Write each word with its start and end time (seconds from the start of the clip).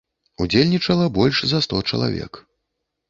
Удзельнічала 0.45 1.05
больш 1.17 1.41
за 1.53 1.59
сто 1.67 1.83
чалавек. 1.91 2.45